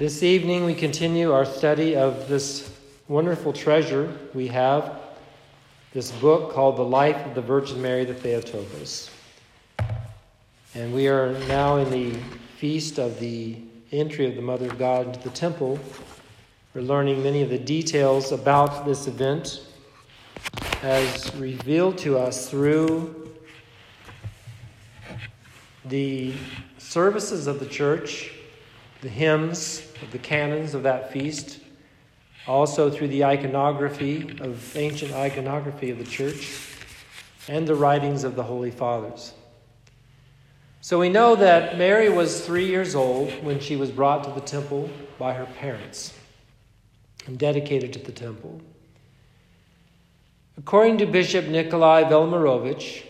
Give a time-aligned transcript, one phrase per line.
[0.00, 2.72] This evening, we continue our study of this
[3.06, 4.98] wonderful treasure we have,
[5.92, 9.10] this book called The Life of the Virgin Mary the Theotokos.
[10.74, 12.18] And we are now in the
[12.56, 13.58] feast of the
[13.92, 15.78] entry of the Mother of God into the temple.
[16.72, 19.66] We're learning many of the details about this event
[20.82, 23.34] as revealed to us through
[25.84, 26.32] the
[26.78, 28.32] services of the church,
[29.02, 31.60] the hymns of the canons of that feast,
[32.46, 36.68] also through the iconography of ancient iconography of the church,
[37.48, 39.32] and the writings of the Holy Fathers.
[40.82, 44.40] So we know that Mary was three years old when she was brought to the
[44.40, 46.14] temple by her parents
[47.26, 48.60] and dedicated to the temple.
[50.56, 53.04] According to Bishop Nikolai Velimirovich,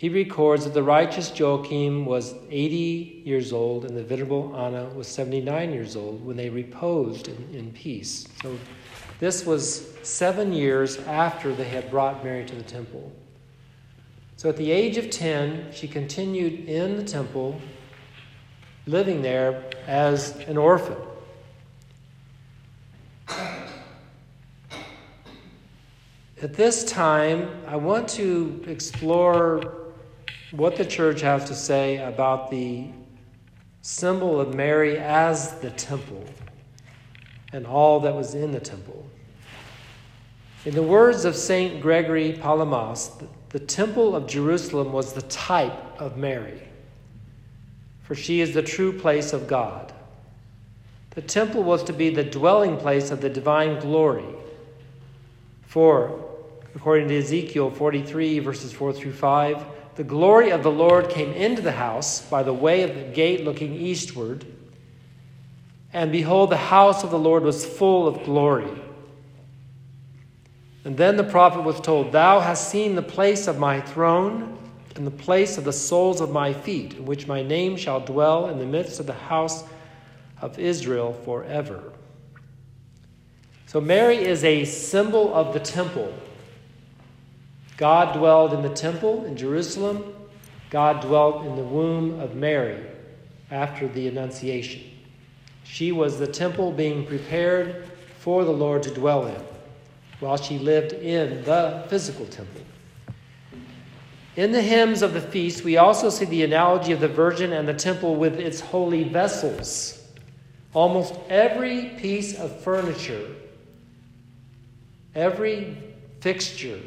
[0.00, 5.06] he records that the righteous Joachim was 80 years old and the venerable Anna was
[5.06, 8.26] 79 years old when they reposed in, in peace.
[8.40, 8.58] So
[9.18, 13.12] this was seven years after they had brought Mary to the temple.
[14.38, 17.60] So at the age of 10, she continued in the temple,
[18.86, 20.96] living there as an orphan.
[26.40, 29.79] At this time, I want to explore
[30.52, 32.88] what the church has to say about the
[33.82, 36.24] symbol of Mary as the temple
[37.52, 39.06] and all that was in the temple.
[40.64, 41.80] In the words of St.
[41.80, 43.12] Gregory Palamas,
[43.48, 46.62] the temple of Jerusalem was the type of Mary,
[48.02, 49.92] for she is the true place of God.
[51.10, 54.24] The temple was to be the dwelling place of the divine glory.
[55.62, 56.24] For,
[56.74, 59.64] according to Ezekiel 43, verses 4 through 5,
[59.96, 63.44] the glory of the Lord came into the house by the way of the gate
[63.44, 64.44] looking eastward.
[65.92, 68.70] And behold, the house of the Lord was full of glory.
[70.84, 74.56] And then the prophet was told, Thou hast seen the place of my throne
[74.96, 78.48] and the place of the soles of my feet, in which my name shall dwell
[78.48, 79.64] in the midst of the house
[80.40, 81.92] of Israel forever.
[83.66, 86.12] So Mary is a symbol of the temple.
[87.80, 90.14] God dwelled in the temple in Jerusalem.
[90.68, 92.78] God dwelt in the womb of Mary
[93.50, 94.82] after the Annunciation.
[95.64, 97.86] She was the temple being prepared
[98.18, 99.42] for the Lord to dwell in
[100.20, 102.60] while she lived in the physical temple.
[104.36, 107.66] In the hymns of the feast, we also see the analogy of the Virgin and
[107.66, 110.06] the temple with its holy vessels.
[110.74, 113.26] Almost every piece of furniture,
[115.14, 115.78] every
[116.20, 116.78] fixture,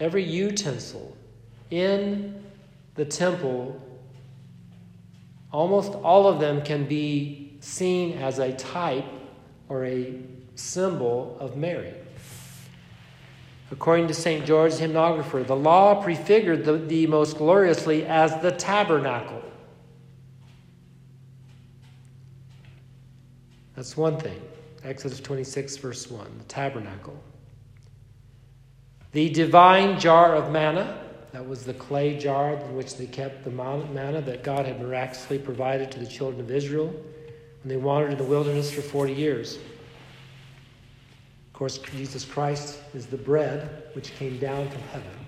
[0.00, 1.16] every utensil
[1.70, 2.42] in
[2.94, 3.80] the temple,
[5.52, 9.04] almost all of them can be seen as a type
[9.68, 10.14] or a
[10.54, 11.94] symbol of Mary.
[13.70, 14.44] According to St.
[14.44, 19.42] George, hymnographer, the law prefigured the, the most gloriously as the tabernacle.
[23.74, 24.40] That's one thing.
[24.84, 27.18] Exodus 26, verse 1, the tabernacle.
[29.12, 30.98] The divine jar of manna,
[31.32, 35.38] that was the clay jar in which they kept the manna that God had miraculously
[35.38, 39.56] provided to the children of Israel when they wandered in the wilderness for 40 years.
[39.56, 45.26] Of course, Jesus Christ is the bread which came down from heaven.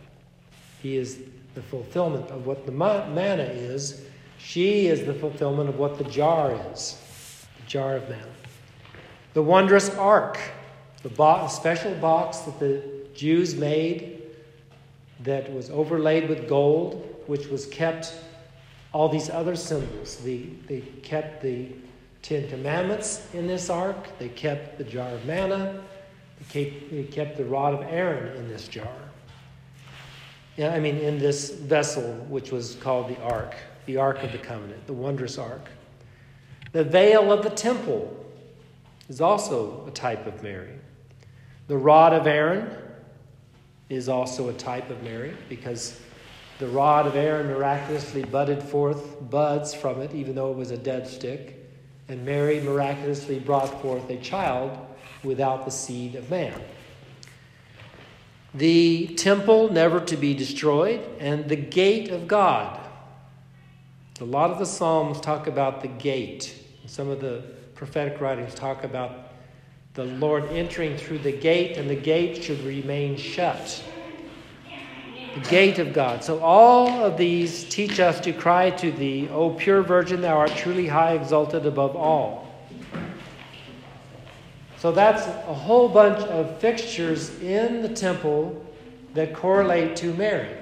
[0.83, 1.19] He is
[1.55, 4.03] the fulfillment of what the manna is.
[4.39, 6.99] She is the fulfillment of what the jar is
[7.61, 8.33] the jar of manna.
[9.35, 10.39] The wondrous ark,
[11.03, 14.23] the special box that the Jews made
[15.21, 18.15] that was overlaid with gold, which was kept
[18.93, 20.17] all these other symbols.
[20.17, 21.69] The, they kept the
[22.23, 25.83] Ten Commandments in this ark, they kept the jar of manna,
[26.39, 28.97] they kept, they kept the rod of Aaron in this jar.
[30.57, 34.39] Yeah, I mean, in this vessel, which was called the ark, the ark of the
[34.39, 35.69] covenant, the wondrous ark.
[36.73, 38.25] The veil of the temple
[39.09, 40.79] is also a type of Mary.
[41.67, 42.71] The rod of Aaron
[43.89, 46.01] is also a type of Mary because
[46.59, 50.79] the rod of Aaron miraculously budded forth buds from it, even though it was a
[50.79, 51.61] dead stick.
[52.09, 54.79] And Mary miraculously brought forth a child
[55.23, 56.61] without the seed of man.
[58.55, 62.79] The temple never to be destroyed, and the gate of God.
[64.21, 66.55] A lot of the Psalms talk about the gate.
[66.87, 67.43] Some of the
[67.75, 69.34] prophetic writings talk about
[69.95, 73.83] the Lord entering through the gate, and the gate should remain shut.
[75.35, 76.23] The gate of God.
[76.23, 80.51] So, all of these teach us to cry to thee, O pure Virgin, thou art
[80.51, 82.45] truly high exalted above all.
[84.85, 88.63] So that's a whole bunch of fixtures in the temple
[89.15, 90.59] that correlate to Mary.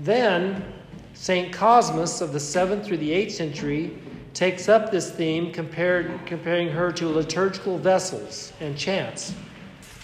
[0.00, 0.64] Then,
[1.12, 1.52] St.
[1.52, 3.98] Cosmas of the 7th through the 8th century
[4.36, 9.34] takes up this theme, compared, comparing her to liturgical vessels and chants.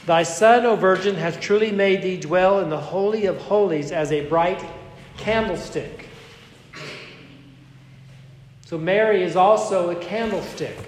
[0.07, 4.11] Thy Son, O Virgin, has truly made thee dwell in the Holy of Holies as
[4.11, 4.65] a bright
[5.19, 6.09] candlestick.
[8.65, 10.79] So, Mary is also a candlestick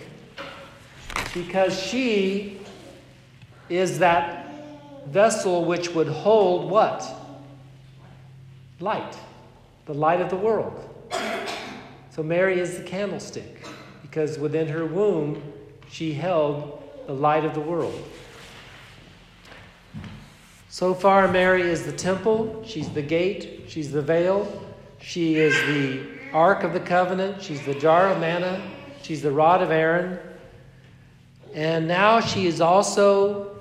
[1.35, 2.61] because she
[3.69, 4.49] is that
[5.09, 7.07] vessel which would hold what?
[8.81, 9.19] Light,
[9.85, 10.94] the light of the world.
[12.15, 13.67] So, Mary is the candlestick
[14.03, 15.43] because within her womb
[15.91, 18.01] she held the light of the world.
[20.69, 24.65] So far, Mary is the temple, she's the gate, she's the veil,
[25.01, 26.03] she is the
[26.33, 28.63] ark of the covenant, she's the jar of manna,
[29.03, 30.19] she's the rod of Aaron.
[31.53, 33.57] And now she is also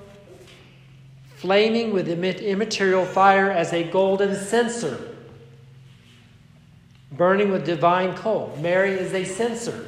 [1.36, 5.13] flaming with immaterial fire as a golden censer,
[7.16, 8.56] burning with divine coal.
[8.60, 9.86] Mary is a censer.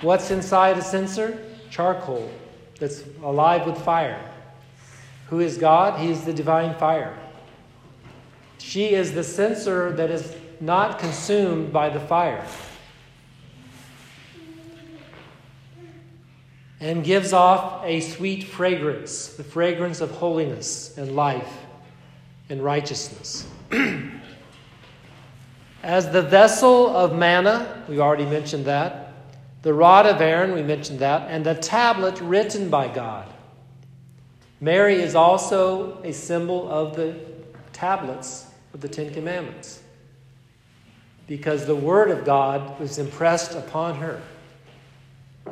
[0.00, 1.42] What's inside a censer?
[1.70, 2.30] Charcoal
[2.78, 4.20] that's alive with fire.
[5.28, 6.00] Who is God?
[6.00, 7.16] He is the divine fire.
[8.58, 12.46] She is the censer that is not consumed by the fire
[16.82, 21.58] and gives off a sweet fragrance, the fragrance of holiness and life
[22.48, 23.46] and righteousness.
[25.82, 29.14] As the vessel of manna, we already mentioned that,
[29.62, 33.28] the rod of Aaron, we mentioned that, and the tablet written by God.
[34.60, 37.18] Mary is also a symbol of the
[37.72, 39.82] tablets of the Ten Commandments
[41.26, 44.20] because the Word of God was impressed upon her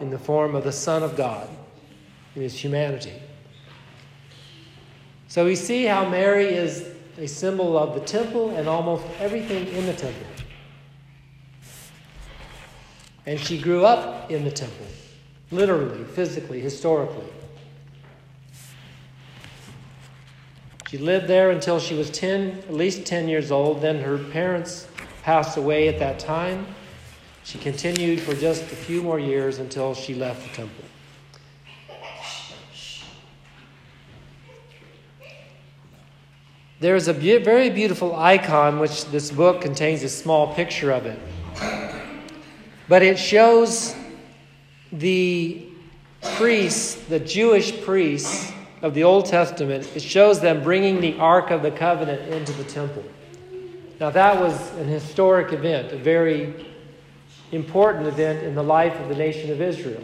[0.01, 1.49] in the form of the Son of God
[2.37, 3.15] in his humanity.
[5.29, 6.87] So we see how Mary is
[7.21, 10.27] a symbol of the temple and almost everything in the temple.
[13.27, 14.87] And she grew up in the temple,
[15.51, 17.27] literally, physically, historically.
[20.89, 23.83] She lived there until she was 10, at least 10 years old.
[23.83, 24.89] Then her parents
[25.23, 26.67] passed away at that time.
[27.45, 30.85] She continued for just a few more years until she left the temple.
[36.81, 41.05] There is a be- very beautiful icon, which this book contains a small picture of
[41.05, 41.19] it.
[42.89, 43.95] But it shows
[44.91, 45.67] the
[46.37, 48.51] priests, the Jewish priests
[48.81, 52.65] of the Old Testament, it shows them bringing the Ark of the Covenant into the
[52.65, 53.05] temple.
[54.01, 56.67] Now, that was an historic event, a very
[57.53, 60.03] important event in the life of the nation of Israel.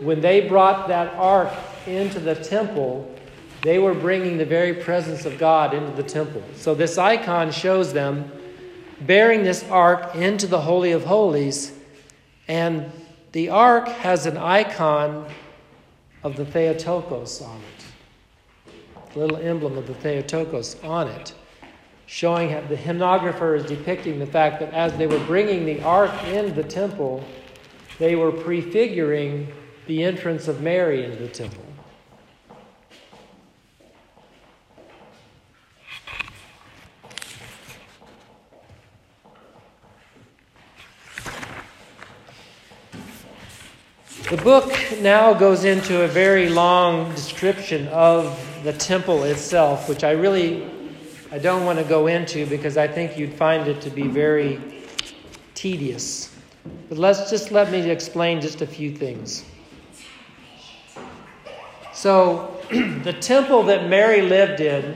[0.00, 1.52] When they brought that ark
[1.86, 3.12] into the temple,
[3.62, 6.42] they were bringing the very presence of God into the temple.
[6.56, 8.30] So, this icon shows them
[9.02, 11.72] bearing this ark into the Holy of Holies
[12.48, 12.90] and
[13.32, 15.24] the ark has an icon
[16.24, 21.32] of the Theotokos on it, little emblem of the Theotokos on it,
[22.06, 26.10] showing how the hymnographer is depicting the fact that as they were bringing the ark
[26.24, 27.24] into the temple,
[28.00, 29.46] they were prefiguring
[29.86, 31.69] the entrance of Mary into the temple.
[44.30, 50.12] The book now goes into a very long description of the temple itself, which I
[50.12, 50.70] really
[51.32, 54.60] I don't want to go into because I think you'd find it to be very
[55.54, 56.32] tedious.
[56.88, 59.44] But let's just let me explain just a few things.
[61.92, 64.94] So, the temple that Mary lived in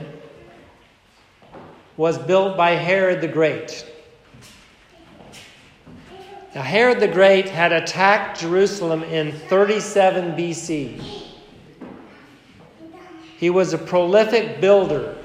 [1.97, 3.85] was built by Herod the Great.
[6.55, 11.03] Now, Herod the Great had attacked Jerusalem in 37 BC.
[13.37, 15.17] He was a prolific builder.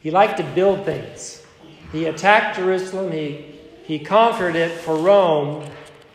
[0.00, 1.46] He liked to build things.
[1.92, 5.64] He attacked Jerusalem, he, he conquered it for Rome,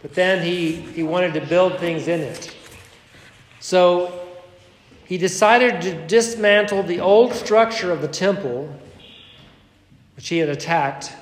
[0.01, 2.53] but then he, he wanted to build things in it.
[3.61, 4.27] So
[5.05, 8.77] he decided to dismantle the old structure of the temple,
[10.17, 11.13] which he had attacked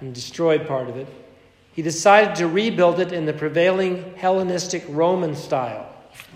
[0.00, 1.06] and destroyed part of it
[1.78, 5.88] he decided to rebuild it in the prevailing Hellenistic Roman style.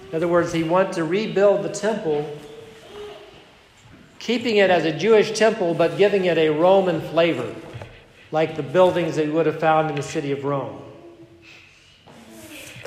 [0.09, 2.39] In other words, he wanted to rebuild the temple,
[4.21, 7.53] keeping it as a Jewish temple, but giving it a Roman flavor,
[8.31, 10.81] like the buildings that you would have found in the city of Rome.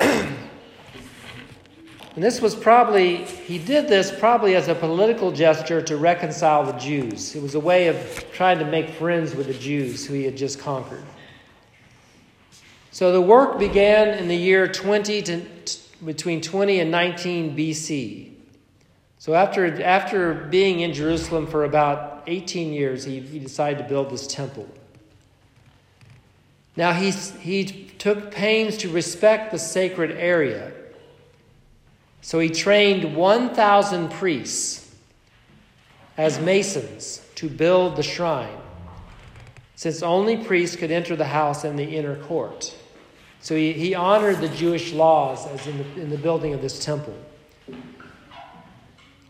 [0.00, 6.72] And this was probably, he did this probably as a political gesture to reconcile the
[6.78, 7.36] Jews.
[7.36, 10.38] It was a way of trying to make friends with the Jews who he had
[10.38, 11.04] just conquered.
[12.96, 15.42] So the work began in the year 20 to,
[16.02, 18.32] between 20 and 19 BC.
[19.18, 24.08] So after, after being in Jerusalem for about 18 years, he, he decided to build
[24.08, 24.66] this temple.
[26.74, 27.64] Now he, he
[27.98, 30.72] took pains to respect the sacred area.
[32.22, 34.90] So he trained 1,000 priests
[36.16, 38.56] as masons to build the shrine,
[39.74, 42.74] since only priests could enter the house and the inner court.
[43.46, 46.84] So he, he honored the Jewish laws as in the, in the building of this
[46.84, 47.14] temple.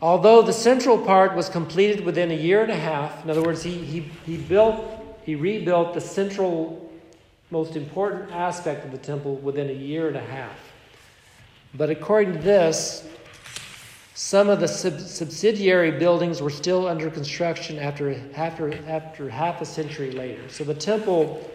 [0.00, 3.62] Although the central part was completed within a year and a half, in other words,
[3.62, 6.90] he, he, he built, he rebuilt the central,
[7.50, 10.72] most important aspect of the temple within a year and a half.
[11.74, 13.06] But according to this,
[14.14, 19.66] some of the sub- subsidiary buildings were still under construction after, after, after half a
[19.66, 20.48] century later.
[20.48, 21.46] So the temple,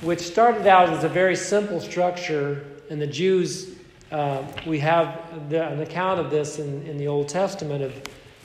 [0.00, 3.76] which started out as a very simple structure, and the Jews,
[4.10, 7.94] uh, we have the, an account of this in, in the Old Testament of,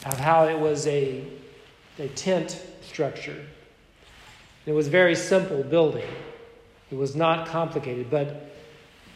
[0.05, 1.25] of how it was a,
[1.97, 3.45] a tent structure.
[4.65, 6.07] It was very simple building.
[6.91, 8.51] It was not complicated, but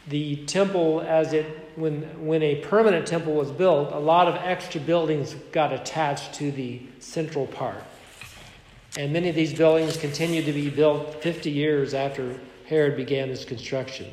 [0.07, 4.81] the temple as it when when a permanent temple was built a lot of extra
[4.81, 7.83] buildings got attached to the central part
[8.99, 12.37] and many of these buildings continued to be built 50 years after
[12.67, 14.07] herod began his construction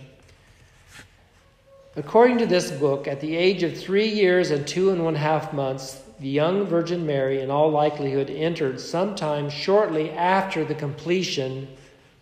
[1.97, 5.53] according to this book at the age of three years and two and one half
[5.53, 11.67] months the young virgin mary in all likelihood entered sometime shortly after the completion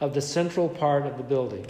[0.00, 1.66] of the central part of the building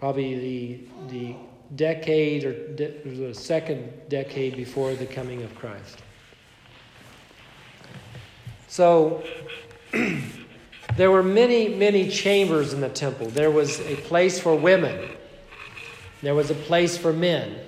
[0.00, 1.34] probably the, the
[1.76, 5.98] decade or de- the second decade before the coming of Christ.
[8.68, 9.24] So
[10.96, 13.28] there were many, many chambers in the temple.
[13.28, 15.10] There was a place for women,
[16.22, 17.58] there was a place for men,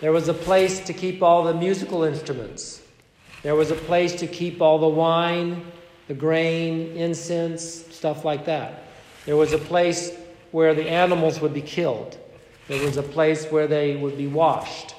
[0.00, 2.80] there was a place to keep all the musical instruments,
[3.42, 5.66] there was a place to keep all the wine,
[6.06, 8.84] the grain, incense, stuff like that.
[9.26, 10.12] There was a place
[10.52, 12.18] where the animals would be killed.
[12.68, 14.94] There was a place where they would be washed.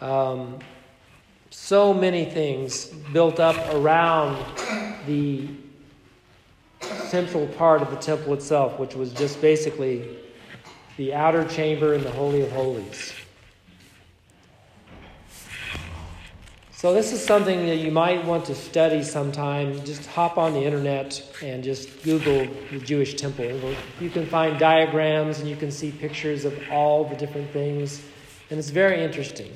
[0.00, 0.58] Um,
[1.58, 4.36] so many things built up around
[5.06, 5.48] the
[7.08, 10.16] central part of the temple itself, which was just basically
[10.96, 13.12] the outer chamber and the Holy of Holies.
[16.70, 19.82] So, this is something that you might want to study sometime.
[19.84, 23.74] Just hop on the internet and just Google the Jewish temple.
[23.98, 28.02] You can find diagrams and you can see pictures of all the different things,
[28.50, 29.50] and it's very interesting.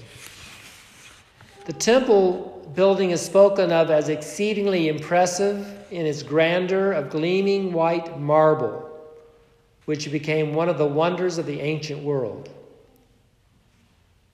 [1.70, 8.18] The temple building is spoken of as exceedingly impressive in its grandeur of gleaming white
[8.18, 8.90] marble,
[9.84, 12.48] which became one of the wonders of the ancient world.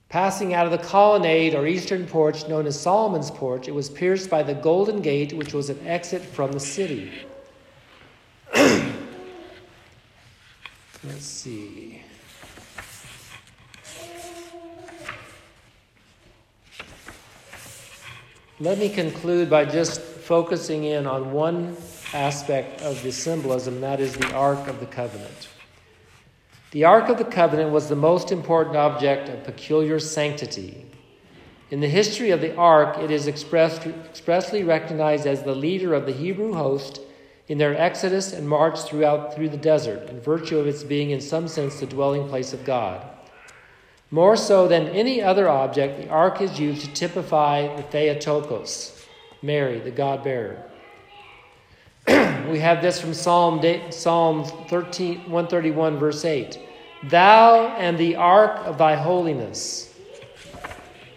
[0.09, 4.31] Passing out of the colonnade or eastern porch known as Solomon's porch, it was pierced
[4.31, 7.11] by the golden gate, which was an exit from the city.
[8.55, 8.89] Let's
[11.19, 11.96] see.
[18.59, 21.77] Let me conclude by just focusing in on one
[22.11, 25.47] aspect of the symbolism, that is the Ark of the Covenant.
[26.71, 30.87] The Ark of the Covenant was the most important object of peculiar sanctity.
[31.69, 36.07] In the history of the Ark, it is expressed, expressly recognized as the leader of
[36.07, 36.99] the Hebrew host
[37.47, 41.21] in their exodus and march throughout through the desert, in virtue of its being in
[41.21, 43.07] some sense the dwelling place of God.
[44.09, 49.05] More so than any other object, the ark is used to typify the Theotokos,
[49.41, 50.63] Mary, the God bearer.
[52.49, 56.57] we have this from Psalm, Psalm 13, 131, verse 8.
[57.09, 59.93] Thou and the ark of thy holiness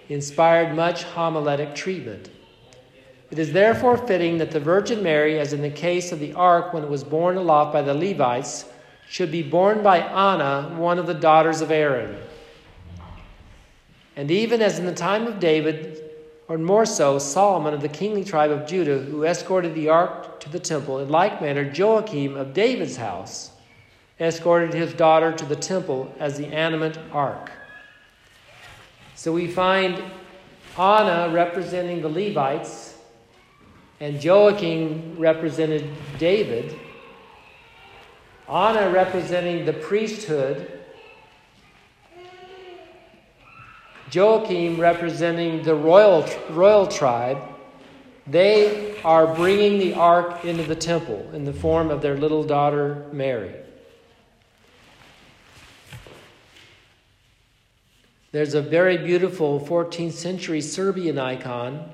[0.09, 2.31] inspired much homiletic treatment.
[3.31, 6.75] It is therefore fitting that the Virgin Mary, as in the case of the ark
[6.75, 8.65] when it was borne aloft by the Levites,
[9.09, 12.17] should be borne by Anna, one of the daughters of Aaron.
[14.21, 16.11] And even as in the time of David,
[16.47, 20.51] or more so, Solomon of the kingly tribe of Judah, who escorted the ark to
[20.51, 20.99] the temple.
[20.99, 23.51] In like manner, Joachim of David's house
[24.21, 27.51] escorted his daughter to the temple as the animate ark.
[29.15, 30.05] So we find
[30.79, 32.99] Anna representing the Levites,
[34.01, 36.79] and Joachim represented David.
[38.47, 40.80] Anna representing the priesthood,
[44.13, 47.39] Joachim representing the royal, royal tribe,
[48.27, 53.07] they are bringing the ark into the temple in the form of their little daughter
[53.13, 53.55] Mary.
[58.33, 61.93] There's a very beautiful 14th century Serbian icon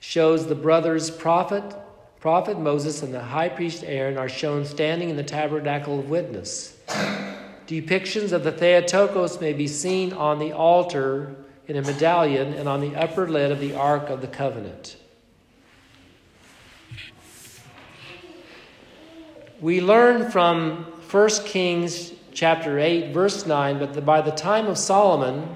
[0.00, 1.64] shows the brothers prophet
[2.20, 6.76] prophet Moses and the high priest Aaron are shown standing in the tabernacle of witness.
[7.68, 11.36] Depictions of the Theotokos may be seen on the altar
[11.68, 14.96] in a medallion and on the upper lid of the Ark of the Covenant.
[19.60, 25.54] We learn from 1 Kings chapter 8, verse 9, but by the time of Solomon,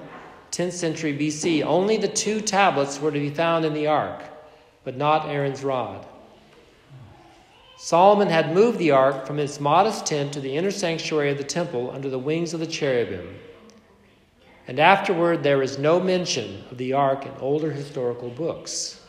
[0.51, 4.21] 10th century BC, only the two tablets were to be found in the ark,
[4.83, 6.05] but not Aaron's rod.
[7.77, 11.43] Solomon had moved the ark from its modest tent to the inner sanctuary of the
[11.43, 13.39] temple under the wings of the cherubim.
[14.67, 19.01] And afterward, there is no mention of the ark in older historical books,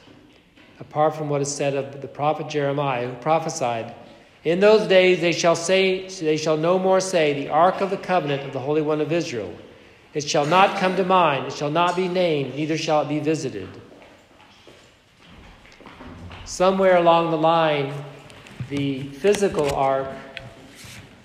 [0.81, 3.95] apart from what is said of the prophet Jeremiah, who prophesied,
[4.43, 7.97] In those days they shall say, they shall no more say, the ark of the
[7.97, 9.55] covenant of the Holy One of Israel
[10.15, 13.19] it shall not come to mind, it shall not be named, neither shall it be
[13.19, 13.69] visited.
[16.45, 17.93] Somewhere along the line,
[18.69, 20.09] the physical ark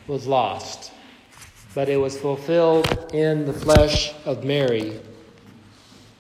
[0.07, 0.91] was lost,
[1.73, 4.99] but it was fulfilled in the flesh of Mary,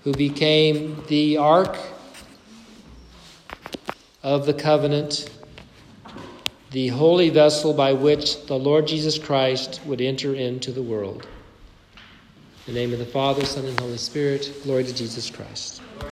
[0.03, 1.77] who became the ark
[4.21, 5.29] of the covenant,
[6.71, 11.27] the holy vessel by which the Lord Jesus Christ would enter into the world.
[12.67, 15.78] In the name of the Father, Son, and Holy Spirit, glory to Jesus Christ.